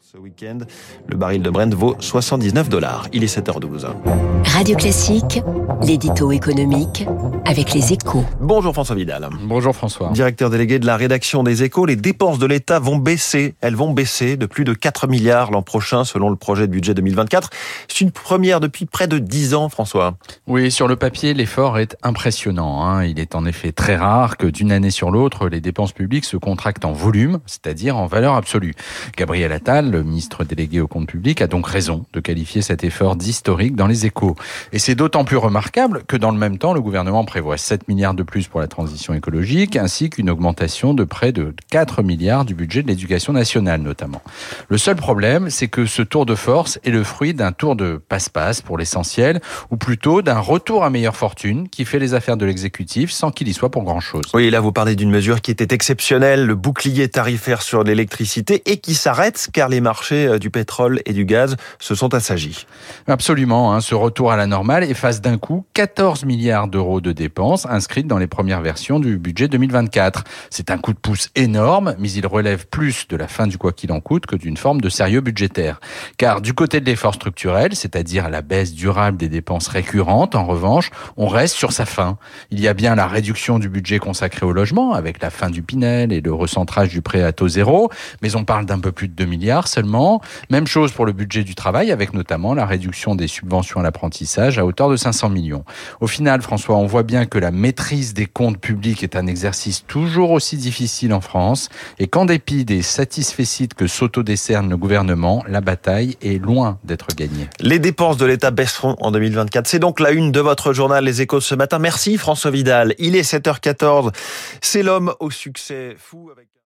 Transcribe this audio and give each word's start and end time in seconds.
Ce 0.00 0.16
week-end, 0.16 0.58
le 1.06 1.16
baril 1.16 1.42
de 1.42 1.50
Brent 1.50 1.74
vaut 1.74 1.96
79 1.98 2.68
dollars. 2.68 3.08
Il 3.12 3.24
est 3.24 3.38
7h12. 3.38 3.86
Radio 4.44 4.76
Classique, 4.76 5.42
l'édito 5.82 6.32
économique 6.32 7.04
avec 7.44 7.72
les 7.74 7.92
échos. 7.92 8.24
Bonjour 8.40 8.72
François 8.72 8.94
Vidal. 8.94 9.28
Bonjour 9.42 9.74
François. 9.74 10.10
Directeur 10.10 10.50
délégué 10.50 10.78
de 10.78 10.86
la 10.86 10.96
rédaction 10.96 11.42
des 11.42 11.62
échos, 11.62 11.86
les 11.86 11.96
dépenses 11.96 12.38
de 12.38 12.46
l'État 12.46 12.78
vont 12.78 12.96
baisser. 12.96 13.54
Elles 13.60 13.74
vont 13.74 13.92
baisser 13.92 14.36
de 14.36 14.46
plus 14.46 14.64
de 14.64 14.72
4 14.72 15.08
milliards 15.08 15.50
l'an 15.50 15.62
prochain 15.62 16.04
selon 16.04 16.30
le 16.30 16.36
projet 16.36 16.66
de 16.66 16.72
budget 16.72 16.94
2024. 16.94 17.50
C'est 17.88 18.02
une 18.02 18.10
première 18.10 18.60
depuis 18.60 18.86
près 18.86 19.08
de 19.08 19.18
10 19.18 19.54
ans, 19.54 19.68
François. 19.68 20.16
Oui, 20.46 20.70
sur 20.70 20.88
le 20.88 20.96
papier, 20.96 21.34
l'effort 21.34 21.78
est 21.78 21.96
impressionnant. 22.02 22.82
Hein. 22.84 23.04
Il 23.04 23.18
est 23.18 23.34
en 23.34 23.44
effet 23.46 23.72
très 23.72 23.96
rare 23.96 24.36
que 24.36 24.46
d'une 24.46 24.72
année 24.72 24.90
sur 24.90 25.10
l'autre, 25.10 25.48
les 25.48 25.60
dépenses 25.60 25.92
publiques 25.92 26.24
se 26.24 26.36
contractent 26.36 26.84
en 26.84 26.92
volume, 26.92 27.40
c'est-à-dire 27.46 27.96
en 27.96 28.06
valeur 28.06 28.34
absolue. 28.34 28.74
Gabriel 29.16 29.52
Attal, 29.52 29.87
le 29.90 30.02
ministre 30.02 30.44
délégué 30.44 30.80
au 30.80 30.86
compte 30.86 31.06
public, 31.06 31.42
a 31.42 31.46
donc 31.46 31.66
raison 31.66 32.04
de 32.12 32.20
qualifier 32.20 32.62
cet 32.62 32.84
effort 32.84 33.16
d'historique 33.16 33.76
dans 33.76 33.86
les 33.86 34.06
échos. 34.06 34.36
Et 34.72 34.78
c'est 34.78 34.94
d'autant 34.94 35.24
plus 35.24 35.36
remarquable 35.36 36.02
que 36.06 36.16
dans 36.16 36.30
le 36.30 36.38
même 36.38 36.58
temps, 36.58 36.72
le 36.72 36.80
gouvernement 36.80 37.24
prévoit 37.24 37.56
7 37.56 37.88
milliards 37.88 38.14
de 38.14 38.22
plus 38.22 38.48
pour 38.48 38.60
la 38.60 38.68
transition 38.68 39.14
écologique, 39.14 39.76
ainsi 39.76 40.10
qu'une 40.10 40.30
augmentation 40.30 40.94
de 40.94 41.04
près 41.04 41.32
de 41.32 41.54
4 41.70 42.02
milliards 42.02 42.44
du 42.44 42.54
budget 42.54 42.82
de 42.82 42.88
l'éducation 42.88 43.32
nationale 43.32 43.80
notamment. 43.80 44.22
Le 44.68 44.78
seul 44.78 44.96
problème, 44.96 45.50
c'est 45.50 45.68
que 45.68 45.86
ce 45.86 46.02
tour 46.02 46.26
de 46.26 46.34
force 46.34 46.78
est 46.84 46.90
le 46.90 47.04
fruit 47.04 47.34
d'un 47.34 47.52
tour 47.52 47.76
de 47.76 48.00
passe-passe 48.08 48.62
pour 48.62 48.78
l'essentiel, 48.78 49.40
ou 49.70 49.76
plutôt 49.76 50.22
d'un 50.22 50.38
retour 50.38 50.84
à 50.84 50.90
meilleure 50.90 51.16
fortune 51.16 51.68
qui 51.68 51.84
fait 51.84 51.98
les 51.98 52.14
affaires 52.14 52.36
de 52.36 52.46
l'exécutif 52.46 53.10
sans 53.10 53.30
qu'il 53.30 53.48
y 53.48 53.54
soit 53.54 53.70
pour 53.70 53.84
grand-chose. 53.84 54.24
Oui, 54.34 54.50
là 54.50 54.60
vous 54.60 54.72
parlez 54.72 54.96
d'une 54.96 55.10
mesure 55.10 55.40
qui 55.40 55.50
était 55.50 55.74
exceptionnelle, 55.74 56.46
le 56.46 56.54
bouclier 56.54 57.08
tarifaire 57.08 57.62
sur 57.62 57.84
l'électricité, 57.84 58.62
et 58.66 58.78
qui 58.78 58.94
s'arrête 58.94 59.48
car 59.52 59.67
les 59.68 59.80
marchés 59.80 60.26
euh, 60.26 60.38
du 60.38 60.50
pétrole 60.50 61.00
et 61.06 61.12
du 61.12 61.24
gaz 61.24 61.56
se 61.78 61.94
sont 61.94 62.14
assagis. 62.14 62.66
Absolument, 63.06 63.74
hein, 63.74 63.80
ce 63.80 63.94
retour 63.94 64.32
à 64.32 64.36
la 64.36 64.46
normale 64.46 64.84
efface 64.84 65.20
d'un 65.20 65.38
coup 65.38 65.64
14 65.74 66.24
milliards 66.24 66.68
d'euros 66.68 67.00
de 67.00 67.12
dépenses 67.12 67.66
inscrites 67.66 68.06
dans 68.06 68.18
les 68.18 68.26
premières 68.26 68.60
versions 68.60 69.00
du 69.00 69.18
budget 69.18 69.48
2024. 69.48 70.24
C'est 70.50 70.70
un 70.70 70.78
coup 70.78 70.92
de 70.92 70.98
pouce 70.98 71.30
énorme, 71.34 71.94
mais 71.98 72.10
il 72.10 72.26
relève 72.26 72.66
plus 72.66 73.06
de 73.08 73.16
la 73.16 73.28
fin 73.28 73.46
du 73.46 73.58
quoi 73.58 73.72
qu'il 73.72 73.92
en 73.92 74.00
coûte 74.00 74.26
que 74.26 74.36
d'une 74.36 74.56
forme 74.56 74.80
de 74.80 74.88
sérieux 74.88 75.20
budgétaire. 75.20 75.80
Car 76.16 76.40
du 76.40 76.54
côté 76.54 76.80
de 76.80 76.86
l'effort 76.86 77.14
structurel, 77.14 77.74
c'est-à-dire 77.74 78.28
la 78.28 78.42
baisse 78.42 78.72
durable 78.72 79.16
des 79.16 79.28
dépenses 79.28 79.68
récurrentes, 79.68 80.34
en 80.34 80.44
revanche, 80.44 80.90
on 81.16 81.28
reste 81.28 81.54
sur 81.54 81.72
sa 81.72 81.86
fin. 81.86 82.18
Il 82.50 82.60
y 82.60 82.68
a 82.68 82.74
bien 82.74 82.94
la 82.94 83.06
réduction 83.06 83.58
du 83.58 83.68
budget 83.68 83.98
consacré 83.98 84.46
au 84.46 84.52
logement, 84.52 84.92
avec 84.92 85.22
la 85.22 85.30
fin 85.30 85.50
du 85.50 85.62
Pinel 85.62 86.12
et 86.12 86.20
le 86.20 86.32
recentrage 86.32 86.88
du 86.88 87.02
prêt 87.02 87.22
à 87.22 87.32
taux 87.32 87.48
zéro, 87.48 87.90
mais 88.22 88.36
on 88.36 88.44
parle 88.44 88.66
d'un 88.66 88.78
peu 88.78 88.92
plus 88.92 89.08
de 89.08 89.14
2 89.14 89.24
milliards 89.24 89.57
seulement. 89.66 90.20
Même 90.50 90.66
chose 90.66 90.92
pour 90.92 91.06
le 91.06 91.12
budget 91.12 91.42
du 91.42 91.54
travail, 91.54 91.90
avec 91.90 92.14
notamment 92.14 92.54
la 92.54 92.66
réduction 92.66 93.14
des 93.14 93.26
subventions 93.26 93.80
à 93.80 93.82
l'apprentissage 93.82 94.58
à 94.58 94.64
hauteur 94.64 94.88
de 94.90 94.96
500 94.96 95.30
millions. 95.30 95.64
Au 96.00 96.06
final, 96.06 96.42
François, 96.42 96.76
on 96.76 96.86
voit 96.86 97.02
bien 97.02 97.26
que 97.26 97.38
la 97.38 97.50
maîtrise 97.50 98.14
des 98.14 98.26
comptes 98.26 98.58
publics 98.58 99.02
est 99.02 99.16
un 99.16 99.26
exercice 99.26 99.84
toujours 99.86 100.30
aussi 100.30 100.56
difficile 100.56 101.12
en 101.12 101.20
France, 101.20 101.68
et 101.98 102.06
qu'en 102.06 102.24
dépit 102.24 102.64
des 102.64 102.82
satisfecit 102.82 103.68
que 103.68 103.86
s'autodécerne 103.86 104.68
le 104.68 104.76
gouvernement, 104.76 105.42
la 105.48 105.60
bataille 105.60 106.16
est 106.22 106.42
loin 106.42 106.78
d'être 106.84 107.08
gagnée. 107.14 107.48
Les 107.60 107.78
dépenses 107.78 108.16
de 108.16 108.26
l'État 108.26 108.50
baisseront 108.50 108.96
en 109.00 109.10
2024. 109.10 109.66
C'est 109.66 109.78
donc 109.78 110.00
la 110.00 110.10
une 110.10 110.32
de 110.32 110.40
votre 110.40 110.72
journal 110.72 111.04
Les 111.04 111.22
Échos 111.22 111.40
ce 111.40 111.54
matin. 111.54 111.78
Merci 111.78 112.18
François 112.18 112.50
Vidal. 112.50 112.94
Il 112.98 113.16
est 113.16 113.30
7h14. 113.30 114.12
C'est 114.60 114.82
l'homme 114.82 115.14
au 115.20 115.30
succès 115.30 115.96
fou 115.98 116.30
avec 116.32 116.48